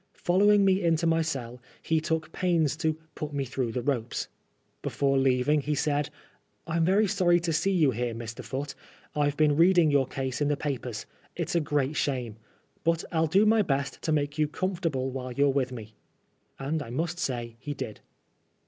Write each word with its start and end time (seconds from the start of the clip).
Following 0.17 0.65
me 0.65 0.81
into 0.83 1.05
my 1.05 1.21
cell, 1.21 1.61
he 1.83 2.01
took 2.01 2.31
pains 2.31 2.75
to 2.77 2.97
'* 3.05 3.13
put 3.13 3.33
me 3.35 3.45
through 3.45 3.71
the 3.71 3.83
ropes." 3.83 4.29
Before 4.81 5.15
leaving 5.15 5.61
he 5.61 5.75
said," 5.75 6.09
I'm 6.65 6.83
very 6.83 7.05
sorry 7.05 7.39
to 7.41 7.53
see 7.53 7.69
you 7.71 7.91
here, 7.91 8.15
Mr. 8.15 8.43
Foote. 8.43 8.73
I've 9.15 9.37
been 9.37 9.55
reading 9.55 9.91
your 9.91 10.07
case 10.07 10.41
in 10.41 10.47
the 10.47 10.57
papers. 10.57 11.05
It's 11.35 11.53
a 11.53 11.59
great 11.59 11.95
shame. 11.95 12.37
But 12.83 13.03
I'll 13.11 13.27
do 13.27 13.45
my 13.45 13.61
best 13.61 14.01
to 14.01 14.11
make 14.11 14.39
you 14.39 14.47
comfortable 14.47 15.11
while 15.11 15.33
you're 15.33 15.49
with 15.53 15.71
me." 15.71 15.93
And 16.57 16.81
I 16.81 16.89
must 16.89 17.19
say 17.19 17.57
he 17.59 17.75
did. 17.75 17.99